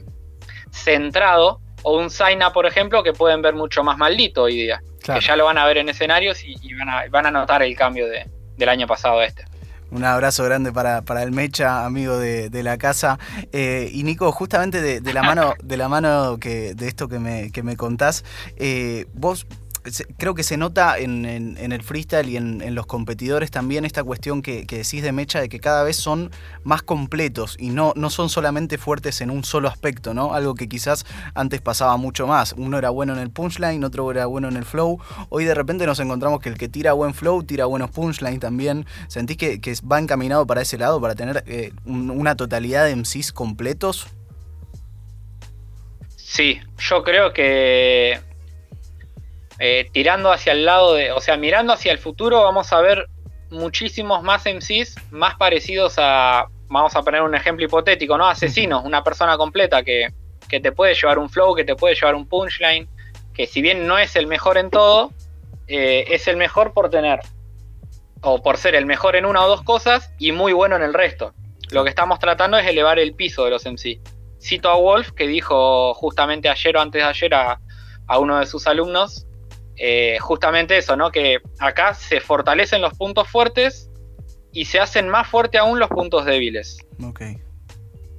centrado, 0.70 1.60
o 1.88 1.96
un 1.96 2.10
Zaina, 2.10 2.52
por 2.52 2.66
ejemplo, 2.66 3.04
que 3.04 3.12
pueden 3.12 3.42
ver 3.42 3.54
mucho 3.54 3.84
más 3.84 3.96
maldito 3.96 4.42
hoy 4.42 4.56
día. 4.56 4.82
Que 5.04 5.20
ya 5.20 5.36
lo 5.36 5.44
van 5.44 5.56
a 5.56 5.64
ver 5.66 5.78
en 5.78 5.88
escenarios 5.88 6.42
y, 6.42 6.58
van, 7.10 7.26
a, 7.26 7.30
notar 7.30 7.62
el 7.62 7.76
cambio 7.76 8.06
del 8.08 8.68
año 8.68 8.88
pasado 8.88 9.20
a 9.20 9.24
este. 9.24 9.44
Un 9.92 10.02
abrazo 10.02 10.42
grande 10.42 10.72
para, 10.72 11.22
el 11.22 11.30
Mecha, 11.30 11.86
amigo 11.86 12.18
de, 12.18 12.62
la 12.64 12.76
casa. 12.76 13.20
Eh, 13.52 13.88
y 13.92 14.02
Nico, 14.02 14.32
justamente 14.32 14.80
de, 14.80 15.12
la 15.12 15.22
mano, 15.22 15.54
de 15.62 15.76
la 15.76 15.88
mano 15.88 16.38
que, 16.40 16.74
de 16.74 16.88
esto 16.88 17.06
que 17.06 17.20
me, 17.20 17.52
que 17.52 17.62
me 17.62 17.76
contás, 17.76 18.24
eh, 18.56 19.06
vos 19.12 19.46
creo 20.18 20.34
que 20.34 20.42
se 20.42 20.56
nota 20.56 20.98
en, 20.98 21.24
el 21.26 21.82
freestyle 21.82 22.28
y 22.28 22.36
en, 22.36 22.74
los 22.74 22.86
competidores 22.86 23.50
también 23.50 23.84
esta 23.84 24.02
cuestión 24.04 24.42
que, 24.42 24.64
decís 24.68 25.02
de 25.02 25.12
Mecha 25.12 25.40
de 25.40 25.48
que 25.48 25.60
cada 25.60 25.82
vez 25.82 25.96
son 25.96 26.30
más 26.64 26.82
completos 26.82 27.56
y 27.58 27.70
no, 27.70 27.92
no 27.96 28.10
son 28.10 28.28
solamente 28.28 28.78
fuertes 28.78 29.20
en 29.20 29.30
un 29.30 29.44
solo 29.44 29.68
aspecto, 29.68 30.14
¿no? 30.14 30.34
Algo 30.34 30.54
que 30.54 30.68
quizás 30.68 31.06
antes 31.34 31.60
pasaba 31.60 31.96
mucho 31.96 32.26
más. 32.26 32.54
Uno 32.56 32.78
era 32.78 32.90
bueno 32.90 33.12
en 33.12 33.18
el 33.18 33.30
punchline, 33.30 33.82
otro 33.84 34.10
era 34.10 34.26
bueno 34.26 34.48
en 34.48 34.56
el 34.56 34.64
flow. 34.64 35.00
Hoy 35.28 35.44
de 35.44 35.54
repente 35.54 35.86
nos 35.86 36.00
encontramos 36.00 36.40
que 36.40 36.48
el 36.48 36.58
que 36.58 36.68
tira 36.68 36.92
buen 36.92 37.14
flow 37.14 37.42
tira 37.42 37.66
buenos 37.66 37.90
punchline 37.90 38.40
también. 38.40 38.86
¿Sentís 39.08 39.36
que, 39.36 39.60
va 39.90 39.98
encaminado 39.98 40.46
para 40.46 40.62
ese 40.62 40.78
lado, 40.78 41.00
para 41.00 41.14
tener 41.14 41.44
eh, 41.46 41.72
una 41.84 42.36
totalidad 42.36 42.84
de 42.86 42.96
MCs 42.96 43.32
completos? 43.32 44.08
Sí, 46.16 46.60
yo 46.78 47.02
creo 47.02 47.32
que 47.32 48.20
eh, 49.58 49.88
tirando 49.92 50.32
hacia 50.32 50.52
el 50.52 50.64
lado 50.64 50.94
de, 50.94 51.12
o 51.12 51.20
sea, 51.20 51.36
mirando 51.36 51.72
hacia 51.72 51.92
el 51.92 51.98
futuro, 51.98 52.42
vamos 52.42 52.72
a 52.72 52.80
ver 52.80 53.06
muchísimos 53.50 54.22
más 54.22 54.44
MCs 54.44 54.96
más 55.10 55.36
parecidos 55.36 55.94
a, 55.98 56.46
vamos 56.68 56.94
a 56.96 57.02
poner 57.02 57.22
un 57.22 57.34
ejemplo 57.34 57.64
hipotético, 57.64 58.18
¿no? 58.18 58.26
Asesinos, 58.26 58.84
una 58.84 59.02
persona 59.02 59.36
completa 59.36 59.82
que, 59.82 60.12
te 60.48 60.72
puede 60.72 60.94
llevar 60.94 61.18
un 61.18 61.28
flow, 61.28 61.54
que 61.54 61.64
te 61.64 61.74
puede 61.74 61.94
llevar 61.94 62.14
un 62.14 62.28
punchline, 62.28 62.88
que 63.34 63.46
si 63.46 63.62
bien 63.62 63.86
no 63.86 63.98
es 63.98 64.14
el 64.14 64.26
mejor 64.26 64.58
en 64.58 64.70
todo, 64.70 65.12
eh, 65.66 66.04
es 66.08 66.28
el 66.28 66.36
mejor 66.36 66.72
por 66.72 66.88
tener, 66.88 67.20
o 68.20 68.42
por 68.42 68.56
ser 68.56 68.74
el 68.74 68.86
mejor 68.86 69.16
en 69.16 69.26
una 69.26 69.44
o 69.44 69.48
dos 69.48 69.62
cosas 69.62 70.12
y 70.18 70.32
muy 70.32 70.52
bueno 70.52 70.76
en 70.76 70.82
el 70.82 70.94
resto. 70.94 71.34
Lo 71.70 71.82
que 71.82 71.90
estamos 71.90 72.20
tratando 72.20 72.58
es 72.58 72.66
elevar 72.66 72.98
el 72.98 73.14
piso 73.14 73.44
de 73.44 73.50
los 73.50 73.64
MC. 73.64 74.00
Cito 74.40 74.70
a 74.70 74.76
Wolf, 74.76 75.10
que 75.12 75.26
dijo 75.26 75.94
justamente 75.94 76.48
ayer 76.48 76.76
o 76.76 76.80
antes 76.80 77.02
de 77.02 77.08
ayer 77.08 77.34
a, 77.34 77.60
a 78.06 78.18
uno 78.18 78.38
de 78.38 78.46
sus 78.46 78.68
alumnos, 78.68 79.25
eh, 79.76 80.18
justamente 80.20 80.78
eso, 80.78 80.96
¿no? 80.96 81.10
Que 81.10 81.38
acá 81.58 81.94
se 81.94 82.20
fortalecen 82.20 82.80
los 82.82 82.94
puntos 82.94 83.28
fuertes 83.28 83.90
y 84.52 84.64
se 84.64 84.80
hacen 84.80 85.08
más 85.08 85.28
fuerte 85.28 85.58
aún 85.58 85.78
los 85.78 85.88
puntos 85.88 86.24
débiles. 86.24 86.78
Ok. 87.02 87.22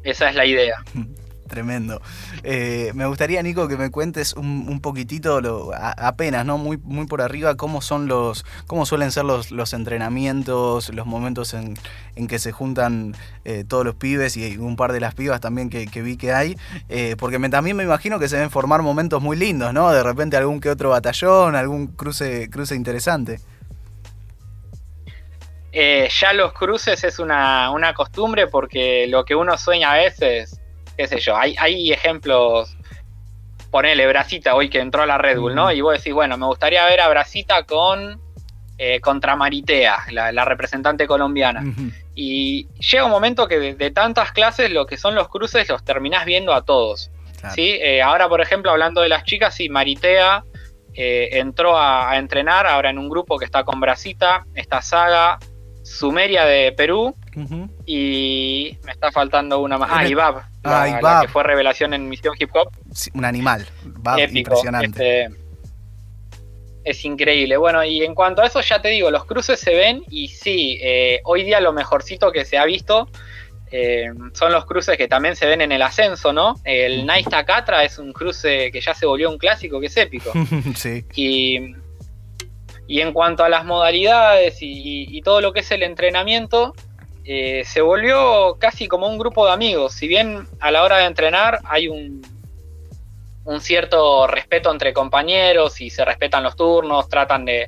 Esa 0.04 0.30
es 0.30 0.36
la 0.36 0.46
idea. 0.46 0.84
Tremendo. 1.48 2.02
Eh, 2.44 2.92
me 2.94 3.06
gustaría, 3.06 3.42
Nico, 3.42 3.68
que 3.68 3.78
me 3.78 3.90
cuentes 3.90 4.34
un, 4.34 4.80
poquitito, 4.82 5.42
apenas, 5.74 6.46
¿no? 6.46 6.58
Muy, 6.58 6.78
muy 6.78 7.08
por 7.08 7.22
arriba, 7.22 7.56
cómo 7.56 7.82
son 7.82 8.08
los, 8.08 8.46
cómo 8.68 8.86
suelen 8.86 9.12
ser 9.12 9.26
los, 9.26 9.52
los 9.52 9.74
entrenamientos, 9.74 10.94
los 10.94 11.06
momentos 11.06 11.54
en, 11.54 11.76
que 12.28 12.40
se 12.40 12.52
juntan 12.52 13.16
eh, 13.46 13.64
todos 13.68 13.86
los 13.86 13.96
pibes 13.96 14.38
y 14.38 14.58
un 14.58 14.76
par 14.76 14.92
de 14.92 15.00
las 15.00 15.16
pibas 15.16 15.40
también 15.40 15.70
que, 15.70 16.02
vi 16.02 16.18
que 16.18 16.34
hay. 16.34 16.58
Eh, 16.90 17.16
porque 17.18 17.40
también 17.50 17.78
me 17.78 17.84
imagino 17.84 18.20
que 18.20 18.28
se 18.28 18.36
deben 18.36 18.52
formar 18.52 18.82
momentos 18.82 19.22
muy 19.22 19.38
lindos, 19.38 19.74
¿no? 19.74 19.92
De 19.92 20.04
repente 20.04 20.38
algún 20.38 20.60
que 20.60 20.70
otro 20.70 20.90
batallón, 20.90 21.56
algún 21.56 21.88
cruce, 21.88 22.50
cruce 22.50 22.76
interesante. 22.76 23.40
Ya 25.74 26.34
los 26.34 26.54
cruces 26.54 27.04
es 27.04 27.20
una, 27.20 27.94
costumbre 27.96 28.48
porque 28.48 29.06
lo 29.08 29.26
que 29.26 29.36
uno 29.36 29.58
sueña 29.58 29.94
a 29.94 29.98
veces, 29.98 30.60
qué 30.98 31.08
sé 31.08 31.20
yo, 31.20 31.38
hay, 31.38 31.56
hay 31.60 31.94
ejemplos, 31.94 32.76
ponele 33.70 34.08
Brasita 34.08 34.56
hoy 34.56 34.70
que 34.70 34.80
entró 34.80 35.04
a 35.04 35.06
la 35.06 35.18
Red 35.18 35.40
Bull, 35.40 35.56
¿no? 35.56 35.72
Y 35.72 35.82
vos 35.82 35.94
decís, 35.98 36.14
bueno, 36.14 36.38
me 36.38 36.48
gustaría 36.48 36.86
ver 36.86 37.00
a 37.00 37.08
Brasita 37.08 37.64
con 37.64 38.20
eh, 38.80 39.00
contra 39.00 39.36
Maritea, 39.36 40.06
la, 40.12 40.46
representante 40.46 41.08
colombiana. 41.08 41.64
Y 42.16 42.68
llega 42.80 43.06
un 43.06 43.12
momento 43.12 43.48
que 43.48 43.76
de, 43.76 43.92
tantas 43.92 44.32
clases 44.32 44.72
lo 44.72 44.86
que 44.86 44.98
son 44.98 45.16
los 45.16 45.30
cruces 45.30 45.70
los 45.70 45.84
terminás 45.84 46.26
viendo 46.26 46.54
a 46.54 46.64
todos. 46.64 47.12
¿sí? 47.54 47.78
Eh, 47.80 48.02
ahora, 48.02 48.28
por 48.28 48.42
ejemplo, 48.42 48.72
hablando 48.72 49.02
de 49.02 49.10
las 49.10 49.24
chicas, 49.24 49.56
sí, 49.56 49.70
Maritea 49.70 50.44
entró 50.94 51.78
a, 51.78 52.10
a, 52.10 52.18
entrenar 52.18 52.66
ahora 52.66 52.90
en 52.90 52.98
un 52.98 53.08
grupo 53.08 53.38
que 53.38 53.46
está 53.46 53.64
con 53.64 53.80
Brasita, 53.80 54.48
esta 54.56 54.82
saga 54.82 55.38
Sumeria 55.88 56.46
de 56.46 56.74
Perú 56.74 57.16
y 57.86 58.78
me 58.84 58.92
está 58.92 59.12
faltando 59.12 59.60
una 59.60 59.78
más. 59.78 59.90
Ah, 59.92 60.08
Ibab, 60.08 60.42
la, 60.64 61.22
que 61.22 61.28
fue 61.30 61.44
revelación 61.44 61.94
en 61.94 62.10
Misión 62.10 62.36
Hip 62.38 62.50
Hop. 62.54 62.70
un 63.14 63.26
animal, 63.26 63.66
impresionante. 64.28 65.24
Este, 65.24 65.38
es 66.84 67.06
increíble. 67.06 67.58
Bueno, 67.58 67.84
y 67.84 68.04
en 68.04 68.16
cuanto 68.16 68.42
a 68.42 68.48
eso, 68.48 68.60
ya 68.62 68.82
te 68.82 68.90
digo, 68.90 69.10
los 69.12 69.26
cruces 69.26 69.60
se 69.60 69.74
ven 69.74 70.04
y 70.10 70.28
sí, 70.28 70.78
eh, 70.82 71.22
hoy 71.24 71.44
día 71.44 71.62
lo 71.62 71.74
mejorcito 71.74 72.32
que 72.32 72.44
se 72.44 72.58
ha 72.58 72.66
visto 72.66 73.10
eh, 73.72 74.10
son 74.34 74.52
los 74.52 74.66
cruces 74.66 74.98
que 74.98 75.08
también 75.08 75.36
se 75.36 75.46
ven 75.46 75.62
en 75.62 75.72
el 75.72 75.82
ascenso, 75.82 76.32
¿no? 76.32 76.56
El 76.64 77.06
Nice 77.06 77.30
Takatra 77.30 77.84
es 77.84 77.98
un 77.98 78.14
cruce 78.14 78.72
que 78.72 78.82
ya 78.82 78.94
se 78.94 79.06
volvió 79.06 79.30
un 79.30 79.38
clásico, 79.38 79.80
que 79.80 79.88
es 79.88 79.98
épico. 79.98 80.32
sí. 80.76 81.06
Y 81.16 81.76
y 82.88 83.02
en 83.02 83.12
cuanto 83.14 83.44
a 83.44 83.50
las 83.50 83.66
modalidades 83.66 84.58
y, 84.62 85.22
todo 85.22 85.42
lo 85.42 85.52
que 85.52 85.60
es 85.60 85.72
el 85.72 85.84
entrenamiento, 85.84 86.74
eh, 87.26 87.64
se 87.66 87.82
volvió 87.82 88.56
casi 88.60 88.88
como 88.88 89.08
un 89.08 89.18
grupo 89.18 89.46
de 89.46 89.52
amigos. 89.52 89.94
Si 89.94 90.08
bien 90.08 90.48
a 90.62 90.72
la 90.72 90.84
hora 90.84 90.98
de 90.98 91.06
entrenar 91.06 91.60
hay 91.66 91.90
un, 91.90 92.22
un 93.44 93.60
cierto 93.60 94.26
respeto 94.28 94.72
entre 94.72 94.94
compañeros 94.94 95.82
y 95.82 95.90
se 95.90 96.06
respetan 96.06 96.44
los 96.44 96.56
turnos, 96.56 97.10
tratan 97.10 97.44
de, 97.44 97.68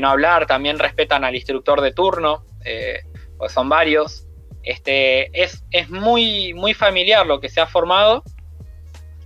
no 0.00 0.10
hablar, 0.10 0.46
también 0.46 0.78
respetan 0.78 1.24
al 1.24 1.36
instructor 1.36 1.80
de 1.80 1.92
turno, 1.92 2.44
eh, 2.64 3.02
pues 3.36 3.52
son 3.52 3.68
varios. 3.68 4.26
Este, 4.64 5.30
es, 5.40 5.64
es 5.70 5.88
muy, 5.88 6.52
muy 6.54 6.74
familiar 6.74 7.26
lo 7.26 7.40
que 7.40 7.48
se 7.48 7.60
ha 7.60 7.66
formado 7.66 8.24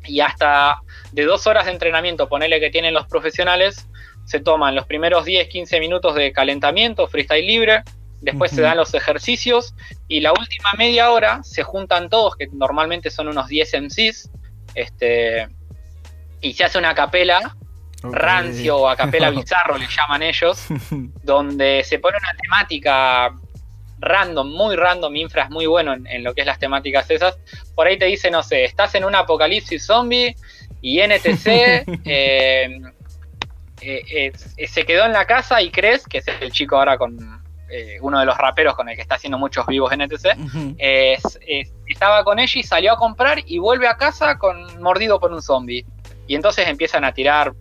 y 0.05 0.21
hasta 0.21 0.81
de 1.13 1.25
dos 1.25 1.47
horas 1.47 1.67
de 1.67 1.73
entrenamiento, 1.73 2.29
ponele 2.29 2.61
que 2.61 2.71
tienen 2.71 2.95
los 2.95 3.07
profesionales, 3.07 3.89
se 4.25 4.41
toman 4.41 4.75
los 4.75 4.87
primeros 4.87 5.25
10, 5.25 5.49
15 5.49 5.81
minutos 5.81 6.15
de 6.15 6.33
calentamiento, 6.33 7.07
freestyle 7.07 7.47
libre, 7.47 7.83
después 8.21 8.53
se 8.53 8.63
dan 8.63 8.77
los 8.77 8.95
ejercicios 8.95 9.75
y 10.09 10.21
la 10.21 10.33
última 10.33 10.73
media 10.79 11.11
hora 11.11 11.43
se 11.43 11.63
juntan 11.63 12.09
todos, 12.09 12.37
que 12.37 12.49
normalmente 12.53 13.11
son 13.11 13.29
unos 13.29 13.49
10 13.49 13.83
MCs, 13.83 14.31
este, 14.75 15.49
y 16.41 16.53
se 16.55 16.65
hace 16.65 16.79
una 16.79 16.95
capela, 16.95 17.57
rancio 18.03 18.79
o 18.79 18.89
a 18.89 18.97
capela 18.97 19.31
bizarro 19.31 19.77
le 19.77 19.87
llaman 19.89 20.23
ellos, 20.23 20.67
donde 21.23 21.83
se 21.85 21.99
pone 21.99 22.17
una 22.19 22.35
temática 22.41 23.35
random, 23.99 24.51
muy 24.51 24.77
random, 24.77 25.15
infra 25.17 25.45
es 25.45 25.51
muy 25.51 25.67
bueno 25.67 25.95
en, 25.95 26.25
lo 26.25 26.35
que 26.35 26.43
es 26.43 26.47
las 26.47 26.59
temáticas 26.59 27.11
esas. 27.11 27.39
Por 27.75 27.87
ahí 27.87 27.99
te 27.99 28.07
dice, 28.07 28.31
no 28.31 28.43
sé, 28.43 28.65
estás 28.65 28.95
en 28.95 29.05
un 29.05 29.15
apocalipsis 29.15 29.87
zombie 29.87 30.35
y 30.83 31.01
NTC 31.01 31.47
eh, 32.05 32.81
eh, 33.83 34.33
eh, 34.57 34.69
se 34.69 34.85
quedó 34.85 35.05
en 35.05 35.13
la 35.13 35.27
casa 35.27 35.61
y 35.61 35.71
crees, 35.71 36.07
que 36.07 36.19
es 36.19 36.27
el 36.41 36.53
chico 36.53 36.77
ahora 36.77 36.97
con 36.97 37.19
eh, 37.71 37.99
uno 38.01 38.21
de 38.21 38.27
los 38.27 38.37
raperos 38.37 38.75
con 38.77 38.89
el 38.89 38.97
que 38.97 39.03
está 39.03 39.17
haciendo 39.17 39.39
muchos 39.39 39.67
vivos 39.67 39.93
en 39.93 40.03
ETC, 40.03 40.37
estaba 41.87 42.25
con 42.25 42.39
ella 42.39 42.61
y 42.61 42.63
salió 42.63 42.93
a 42.93 42.97
comprar 42.97 43.39
y 43.45 43.59
vuelve 43.59 43.89
a 43.89 43.97
casa 43.97 44.39
con 44.39 44.81
mordido 44.81 45.19
por 45.19 45.33
un 45.33 45.43
zombie. 45.43 45.85
Y 46.27 46.35
entonces 46.35 46.69
empiezan 46.69 47.05
a 47.05 47.13
tirar 47.13 47.53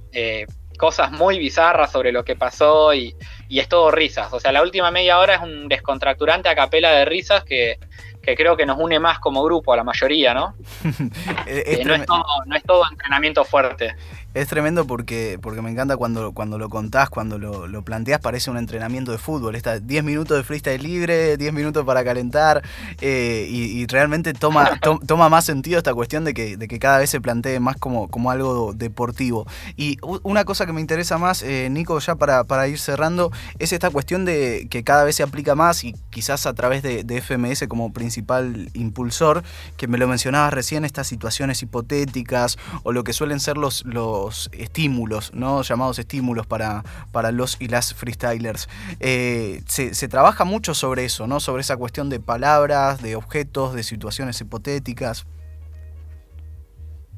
cosas 0.77 1.11
muy 1.11 1.37
bizarras 1.37 1.91
sobre 1.91 2.11
lo 2.11 2.23
que 2.23 2.35
pasó 2.35 2.93
y, 2.93 3.15
y, 3.47 3.59
es 3.59 3.67
todo 3.67 3.91
risas. 3.91 4.33
O 4.33 4.39
sea, 4.39 4.51
la 4.51 4.63
última 4.63 4.89
media 4.89 5.19
hora 5.19 5.35
es 5.35 5.41
un 5.41 5.67
descontracturante 5.67 6.49
a 6.49 6.55
capela 6.55 6.91
de 6.91 7.05
risas 7.05 7.43
que, 7.43 7.77
que 8.21 8.35
creo 8.35 8.55
que 8.55 8.65
nos 8.65 8.77
une 8.79 8.99
más 8.99 9.19
como 9.19 9.43
grupo 9.43 9.73
a 9.73 9.77
la 9.77 9.83
mayoría, 9.83 10.33
¿no? 10.33 10.53
no, 10.83 11.95
es 11.95 12.05
todo, 12.05 12.23
no 12.45 12.55
es 12.55 12.63
todo 12.63 12.83
entrenamiento 12.89 13.43
fuerte. 13.43 13.95
Es 14.33 14.47
tremendo 14.47 14.87
porque, 14.87 15.37
porque 15.41 15.61
me 15.61 15.69
encanta 15.69 15.97
cuando, 15.97 16.31
cuando 16.31 16.57
lo 16.57 16.69
contás, 16.69 17.09
cuando 17.09 17.37
lo, 17.37 17.67
lo 17.67 17.83
planteás, 17.83 18.21
parece 18.21 18.49
un 18.49 18.57
entrenamiento 18.57 19.11
de 19.11 19.17
fútbol. 19.17 19.55
Está 19.55 19.79
10 19.79 20.05
minutos 20.05 20.37
de 20.37 20.43
freestyle 20.43 20.81
libre, 20.81 21.35
10 21.35 21.51
minutos 21.51 21.83
para 21.83 22.03
calentar, 22.05 22.61
eh, 23.01 23.45
y, 23.49 23.85
realmente 23.87 24.33
toma, 24.33 24.79
toma 25.07 25.27
más 25.27 25.43
sentido 25.43 25.79
esta 25.79 25.93
cuestión 25.93 26.23
de 26.23 26.33
que, 26.33 26.55
de 26.55 26.69
que 26.69 26.79
cada 26.79 26.99
vez 26.99 27.09
se 27.09 27.19
plantee 27.19 27.59
más 27.59 27.75
como, 27.75 28.07
como 28.07 28.31
algo 28.31 28.71
deportivo. 28.73 29.45
Y 29.75 29.97
una 30.23 30.45
cosa 30.45 30.65
que 30.65 30.71
me 30.71 30.79
interesa 30.79 31.17
más, 31.17 31.43
eh, 31.43 31.67
Nico, 31.69 31.99
ya 31.99 32.15
para, 32.15 32.45
para, 32.45 32.69
ir 32.69 32.79
cerrando, 32.79 33.31
es 33.59 33.73
esta 33.73 33.89
cuestión 33.89 34.23
de 34.23 34.67
que 34.69 34.83
cada 34.85 35.03
vez 35.03 35.17
se 35.17 35.23
aplica 35.23 35.55
más 35.55 35.83
y 35.83 35.93
quizás 36.09 36.45
a 36.45 36.53
través 36.53 36.83
de, 36.83 37.03
de 37.03 37.21
FMS 37.21 37.67
como 37.67 37.91
principal 37.91 38.10
impulsor, 38.17 39.43
que 39.77 39.87
me 39.87 39.97
lo 39.97 40.07
mencionabas 40.07 40.53
recién, 40.53 40.85
estas 40.85 41.07
situaciones 41.07 41.61
hipotéticas 41.61 42.57
o 42.83 42.91
lo 42.91 43.03
que 43.03 43.13
suelen 43.13 43.39
ser 43.39 43.57
los, 43.57 43.85
los 43.85 44.49
estímulos, 44.53 45.33
¿no? 45.33 45.61
llamados 45.61 45.99
estímulos 45.99 46.45
para, 46.47 46.83
para 47.11 47.31
los 47.31 47.57
y 47.59 47.67
las 47.67 47.93
freestylers. 47.93 48.69
Eh, 48.99 49.61
se, 49.67 50.07
trabaja 50.07 50.43
mucho 50.43 50.73
sobre 50.73 51.05
eso, 51.05 51.27
¿no? 51.27 51.39
sobre 51.39 51.61
esa 51.61 51.77
cuestión 51.77 52.09
de 52.09 52.19
palabras, 52.19 53.01
de 53.01 53.15
objetos, 53.15 53.73
de 53.73 53.83
situaciones 53.83 54.39
hipotéticas. 54.41 55.25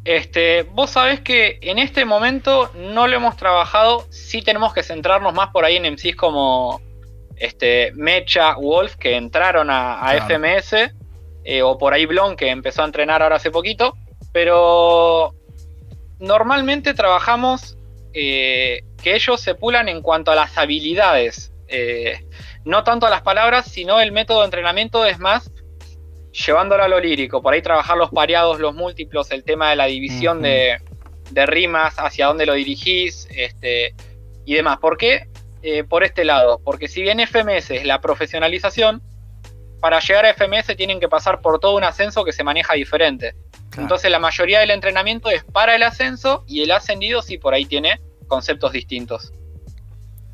Este, 0.05 0.63
vos 0.63 0.91
sabés 0.91 1.21
que 1.21 1.59
en 1.61 1.79
este 1.79 2.03
momento 2.03 2.69
no 2.75 3.07
lo 3.07 3.15
hemos 3.15 3.37
trabajado, 3.37 4.05
sí 4.11 4.41
tenemos 4.41 4.73
que 4.73 4.83
centrarnos 4.83 5.33
más 5.33 5.49
por 5.51 5.63
ahí 5.63 5.77
en 5.77 5.93
MCs 5.93 6.17
como 6.17 6.81
este, 7.37 7.91
Mecha, 7.95 8.55
Wolf, 8.55 8.95
que 8.95 9.15
entraron 9.15 9.69
a, 9.69 10.13
FMS, 10.27 10.91
eh, 11.43 11.61
o 11.61 11.77
por 11.77 11.93
ahí 11.93 12.05
Blon, 12.05 12.35
que 12.35 12.49
empezó 12.49 12.81
a 12.81 12.85
entrenar 12.85 13.21
ahora 13.21 13.37
hace 13.37 13.51
poquito, 13.51 13.95
pero 14.31 15.33
normalmente 16.19 16.93
trabajamos 16.93 17.77
eh, 18.13 18.81
que 19.01 19.15
ellos 19.15 19.41
se 19.41 19.55
pulan 19.55 19.89
en 19.89 20.01
cuanto 20.01 20.31
a 20.31 20.35
las 20.35 20.57
habilidades, 20.57 21.51
eh, 21.67 22.25
no 22.63 22.83
tanto 22.83 23.07
a 23.07 23.09
las 23.09 23.21
palabras, 23.21 23.65
sino 23.65 23.99
el 23.99 24.11
método 24.11 24.39
de 24.39 24.45
entrenamiento 24.45 25.05
es 25.05 25.19
más 25.19 25.51
llevándolo 26.31 26.83
a 26.83 26.87
lo 26.87 26.99
lírico, 26.99 27.41
por 27.41 27.53
ahí 27.53 27.61
trabajar 27.61 27.97
los 27.97 28.09
pareados, 28.09 28.59
los 28.59 28.73
múltiplos, 28.73 29.31
el 29.31 29.43
tema 29.43 29.69
de 29.69 29.75
la 29.75 29.85
división 29.85 30.41
de, 30.41 30.77
rimas, 31.31 31.95
hacia 31.97 32.27
dónde 32.27 32.45
lo 32.45 32.53
dirigís 32.53 33.27
este, 33.35 33.93
y 34.45 34.53
demás. 34.53 34.79
¿Por 34.79 34.97
qué? 34.97 35.27
Eh, 35.65 35.85
por 35.85 36.03
este 36.03 36.25
lado, 36.25 36.59
porque 36.61 36.89
si 36.89 37.01
bien 37.01 37.25
FMS 37.25 37.71
es 37.71 37.85
la 37.85 38.01
profesionalización, 38.01 39.01
para 39.79 40.01
llegar 40.01 40.25
a 40.25 40.33
FMS 40.33 40.75
tienen 40.75 40.99
que 40.99 41.07
pasar 41.07 41.39
por 41.39 41.59
todo 41.59 41.77
un 41.77 41.85
ascenso 41.85 42.25
que 42.25 42.33
se 42.33 42.43
maneja 42.43 42.73
diferente. 42.73 43.33
Entonces 43.77 44.11
la 44.11 44.19
mayoría 44.19 44.59
del 44.59 44.71
entrenamiento 44.71 45.29
es 45.29 45.45
para 45.45 45.75
el 45.75 45.83
ascenso 45.83 46.43
y 46.47 46.63
el 46.63 46.71
ascendido 46.71 47.21
sí 47.21 47.37
por 47.37 47.53
ahí 47.53 47.65
tiene 47.65 48.01
conceptos 48.27 48.73
distintos. 48.73 49.31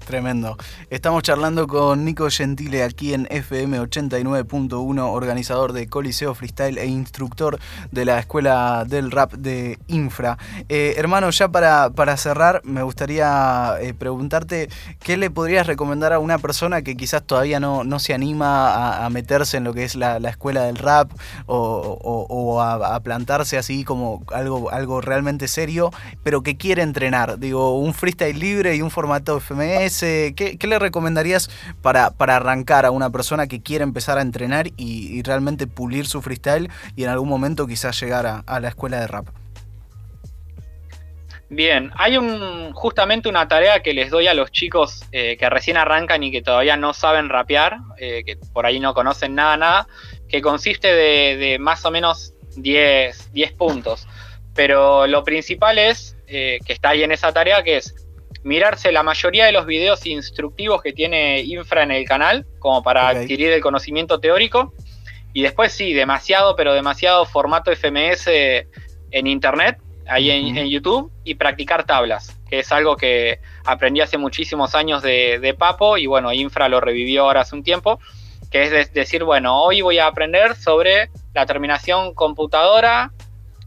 Tremendo. 0.09 0.57
Estamos 0.89 1.21
charlando 1.21 1.67
con 1.67 2.03
Nico 2.03 2.27
Gentile 2.31 2.81
aquí 2.81 3.13
en 3.13 3.27
FM 3.29 3.79
89.1, 3.79 5.01
organizador 5.07 5.71
de 5.71 5.87
Coliseo 5.87 6.33
Freestyle 6.33 6.79
e 6.79 6.87
instructor 6.87 7.59
de 7.91 8.05
la 8.05 8.17
Escuela 8.17 8.85
del 8.87 9.11
Rap 9.11 9.33
de 9.33 9.77
Infra. 9.85 10.39
Eh, 10.67 10.95
hermano, 10.97 11.29
ya 11.29 11.49
para, 11.49 11.91
para, 11.91 12.17
cerrar, 12.17 12.61
me 12.63 12.81
gustaría 12.81 13.75
eh, 13.81 13.93
preguntarte 13.93 14.69
qué 14.97 15.15
le 15.15 15.29
podrías 15.29 15.67
recomendar 15.67 16.11
a 16.11 16.17
una 16.17 16.39
persona 16.39 16.81
que 16.81 16.97
quizás 16.97 17.21
todavía 17.21 17.59
no, 17.59 17.83
no 17.83 17.99
se 17.99 18.15
anima 18.15 19.05
a, 19.05 19.07
meterse 19.11 19.57
en 19.57 19.63
lo 19.63 19.75
que 19.75 19.83
es 19.83 19.93
la, 19.93 20.17
Escuela 20.17 20.63
del 20.63 20.77
Rap 20.77 21.11
o, 21.45 22.59
a, 22.63 22.99
plantarse 23.01 23.59
así 23.59 23.83
como 23.83 24.23
algo, 24.33 24.71
algo 24.71 25.01
realmente 25.01 25.47
serio, 25.47 25.91
pero 26.23 26.41
que 26.41 26.57
quiere 26.57 26.81
entrenar. 26.81 27.37
Digo, 27.37 27.77
un 27.77 27.93
freestyle 27.93 28.39
libre 28.39 28.75
y 28.75 28.81
un 28.81 28.89
formato 28.89 29.39
FMS 29.39 29.98
¿qué, 29.99 30.57
le 30.61 30.79
recomendarías 30.79 31.49
para, 31.81 32.11
para, 32.11 32.37
arrancar 32.37 32.85
a 32.85 32.91
una 32.91 33.09
persona 33.09 33.47
que 33.47 33.61
quiere 33.61 33.83
empezar 33.83 34.17
a 34.17 34.21
entrenar 34.21 34.67
y, 34.77 35.21
realmente 35.23 35.67
pulir 35.67 36.05
su 36.05 36.21
freestyle 36.21 36.69
y 36.95 37.03
en 37.03 37.09
algún 37.09 37.29
momento 37.29 37.67
quizás 37.67 37.99
llegar 37.99 38.43
a, 38.45 38.59
la 38.59 38.67
escuela 38.67 38.99
de 38.99 39.07
rap? 39.07 39.27
Bien, 41.49 41.91
hay 41.95 42.15
justamente 42.73 43.27
una 43.27 43.47
tarea 43.47 43.81
que 43.81 43.93
les 43.93 44.11
doy 44.11 44.27
a 44.27 44.35
los 44.35 44.51
chicos 44.51 45.03
eh, 45.11 45.35
que 45.37 45.49
recién 45.49 45.77
arrancan 45.77 46.23
y 46.23 46.31
que 46.31 46.43
todavía 46.43 46.77
no 46.77 46.93
saben 46.93 47.27
rapear, 47.27 47.77
eh, 47.97 48.23
que 48.23 48.37
por 48.53 48.67
ahí 48.67 48.79
no 48.79 48.93
conocen 48.93 49.33
nada, 49.33 49.57
nada, 49.57 49.87
que 50.27 50.41
consiste 50.41 50.93
de, 50.93 51.57
más 51.59 51.83
o 51.85 51.91
menos 51.91 52.33
10, 52.55 53.33
10, 53.33 53.51
puntos. 53.53 54.07
Pero 54.53 55.07
lo 55.07 55.23
principal 55.23 55.79
es, 55.79 56.15
eh, 56.27 56.59
que 56.65 56.73
está 56.73 56.89
ahí 56.89 57.03
en 57.03 57.11
esa 57.11 57.33
tarea, 57.33 57.63
que 57.63 57.77
es 57.77 57.95
mirarse 58.43 58.91
la 58.91 59.03
mayoría 59.03 59.45
de 59.45 59.51
los 59.51 59.65
videos 59.65 60.05
instructivos 60.05 60.81
que 60.81 60.93
tiene 60.93 61.41
Infra 61.41 61.83
en 61.83 61.91
el 61.91 62.05
canal, 62.05 62.45
como 62.59 62.83
para 62.83 63.09
adquirir 63.09 63.51
el 63.51 63.61
conocimiento 63.61 64.19
teórico. 64.19 64.73
Y 65.33 65.43
después 65.43 65.71
sí, 65.71 65.93
demasiado, 65.93 66.55
pero 66.55 66.73
demasiado 66.73 67.25
formato 67.25 67.71
FMS 67.71 68.27
en 69.11 69.27
internet, 69.27 69.77
ahí 70.07 70.31
en, 70.31 70.67
YouTube, 70.67 71.11
y 71.23 71.35
practicar 71.35 71.85
tablas, 71.85 72.39
que 72.49 72.59
es 72.59 72.71
algo 72.71 72.95
que 72.95 73.39
aprendí 73.63 74.01
hace 74.01 74.17
muchísimos 74.17 74.73
años 74.73 75.03
de, 75.03 75.55
Papo, 75.57 75.97
y 75.97 76.07
bueno, 76.07 76.33
Infra 76.33 76.67
lo 76.67 76.81
revivió 76.81 77.23
ahora 77.23 77.41
hace 77.41 77.55
un 77.55 77.63
tiempo, 77.63 77.99
que 78.49 78.63
es 78.63 78.93
decir, 78.93 79.23
bueno, 79.23 79.61
hoy 79.61 79.81
voy 79.81 79.99
a 79.99 80.07
aprender 80.07 80.55
sobre 80.55 81.11
la 81.35 81.45
terminación 81.45 82.15
computadora, 82.15 83.11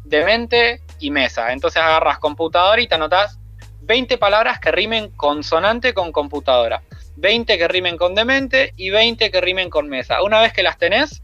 de 0.04 0.24
mente 0.24 0.80
y 0.98 1.10
mesa. 1.10 1.52
Entonces 1.52 1.80
agarras 1.80 2.18
computadora 2.18 2.80
y 2.80 2.88
te 2.88 2.96
anotas 2.96 3.38
20 3.82 4.16
palabras 4.18 4.60
que 4.60 4.70
rimen 4.70 5.10
consonante 5.10 5.92
con 5.92 6.12
computadora, 6.12 6.82
20 7.16 7.58
que 7.58 7.68
rimen 7.68 7.96
con 7.96 8.14
demente 8.14 8.72
y 8.76 8.90
20 8.90 9.30
que 9.30 9.40
rimen 9.40 9.70
con 9.70 9.88
mesa. 9.88 10.22
Una 10.22 10.40
vez 10.40 10.52
que 10.52 10.62
las 10.62 10.78
tenés, 10.78 11.22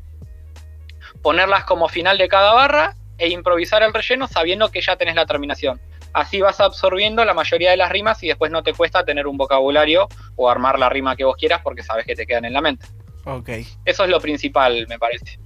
ponerlas 1.22 1.64
como 1.64 1.88
final 1.88 2.18
de 2.18 2.28
cada 2.28 2.52
barra 2.52 2.96
e 3.16 3.28
improvisar 3.28 3.82
el 3.82 3.94
relleno 3.94 4.26
sabiendo 4.26 4.70
que 4.70 4.80
ya 4.80 4.96
tenés 4.96 5.14
la 5.14 5.26
terminación. 5.26 5.80
Así 6.12 6.40
vas 6.40 6.60
absorbiendo 6.60 7.24
la 7.24 7.34
mayoría 7.34 7.70
de 7.70 7.76
las 7.76 7.90
rimas 7.90 8.22
y 8.22 8.28
después 8.28 8.50
no 8.50 8.62
te 8.62 8.72
cuesta 8.72 9.04
tener 9.04 9.26
un 9.26 9.36
vocabulario 9.36 10.08
o 10.36 10.50
armar 10.50 10.78
la 10.78 10.88
rima 10.88 11.14
que 11.14 11.24
vos 11.24 11.36
quieras 11.36 11.60
porque 11.62 11.82
sabes 11.82 12.06
que 12.06 12.16
te 12.16 12.26
quedan 12.26 12.44
en 12.44 12.54
la 12.54 12.60
mente. 12.60 12.86
Ok. 13.24 13.50
Eso 13.84 14.04
es 14.04 14.10
lo 14.10 14.20
principal, 14.20 14.86
me 14.88 14.98
parece. 14.98 15.38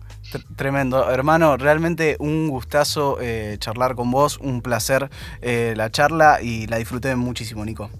Tremendo, 0.56 1.10
hermano, 1.10 1.56
realmente 1.56 2.16
un 2.18 2.48
gustazo 2.48 3.18
eh, 3.20 3.56
charlar 3.58 3.94
con 3.94 4.10
vos, 4.10 4.38
un 4.38 4.62
placer 4.62 5.10
eh, 5.40 5.74
la 5.76 5.90
charla 5.90 6.40
y 6.42 6.66
la 6.66 6.78
disfruté 6.78 7.14
muchísimo, 7.16 7.64
Nico. 7.64 7.90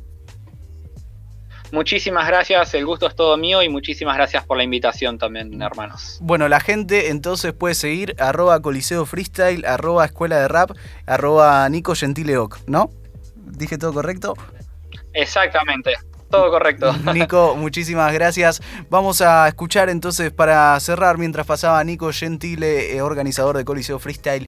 Muchísimas 1.72 2.26
gracias, 2.26 2.74
el 2.74 2.84
gusto 2.84 3.06
es 3.06 3.16
todo 3.16 3.38
mío 3.38 3.62
y 3.62 3.70
muchísimas 3.70 4.14
gracias 4.14 4.44
por 4.44 4.58
la 4.58 4.62
invitación 4.62 5.16
también, 5.16 5.62
hermanos. 5.62 6.18
Bueno, 6.20 6.46
la 6.46 6.60
gente 6.60 7.08
entonces 7.08 7.54
puede 7.54 7.74
seguir 7.74 8.14
arroba 8.18 8.60
Coliseo 8.60 9.06
Freestyle, 9.06 9.64
arroba 9.64 10.04
Escuela 10.04 10.38
de 10.38 10.48
Rap, 10.48 10.72
arroba 11.06 11.66
Nico 11.70 11.94
Gentileoc, 11.94 12.58
¿no? 12.66 12.90
¿Dije 13.36 13.78
todo 13.78 13.94
correcto? 13.94 14.34
Exactamente. 15.14 15.94
Todo 16.32 16.50
correcto. 16.50 16.90
Nico, 17.12 17.54
muchísimas 17.58 18.10
gracias. 18.10 18.62
Vamos 18.88 19.20
a 19.20 19.46
escuchar 19.48 19.90
entonces 19.90 20.30
para 20.32 20.80
cerrar 20.80 21.18
mientras 21.18 21.44
pasaba 21.46 21.84
Nico 21.84 22.10
Gentile, 22.10 22.96
eh, 22.96 23.02
organizador 23.02 23.54
de 23.54 23.66
Coliseo 23.66 23.98
Freestyle, 23.98 24.40